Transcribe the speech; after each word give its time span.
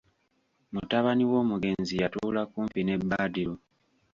Mutabani 0.73 1.23
w'Omugenzi 1.31 1.93
yatuula 2.01 2.41
kumpi 2.51 2.81
ne 2.83 2.95
Badru. 3.09 3.53